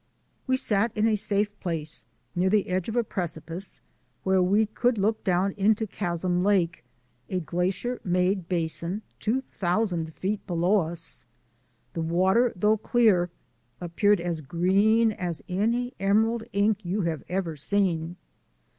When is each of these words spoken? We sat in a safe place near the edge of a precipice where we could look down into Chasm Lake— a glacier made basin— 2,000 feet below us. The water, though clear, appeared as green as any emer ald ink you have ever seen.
We 0.47 0.57
sat 0.57 0.91
in 0.97 1.05
a 1.05 1.15
safe 1.15 1.59
place 1.59 2.05
near 2.35 2.49
the 2.49 2.69
edge 2.69 2.89
of 2.89 2.95
a 2.95 3.03
precipice 3.03 3.81
where 4.23 4.41
we 4.41 4.65
could 4.65 4.97
look 4.97 5.23
down 5.23 5.51
into 5.51 5.85
Chasm 5.85 6.43
Lake— 6.43 6.83
a 7.29 7.39
glacier 7.39 8.01
made 8.03 8.49
basin— 8.49 9.03
2,000 9.19 10.11
feet 10.15 10.47
below 10.47 10.79
us. 10.79 11.27
The 11.93 12.01
water, 12.01 12.51
though 12.55 12.77
clear, 12.77 13.29
appeared 13.79 14.19
as 14.19 14.41
green 14.41 15.11
as 15.11 15.43
any 15.47 15.93
emer 16.01 16.29
ald 16.29 16.45
ink 16.51 16.83
you 16.83 17.01
have 17.03 17.21
ever 17.29 17.55
seen. 17.55 18.15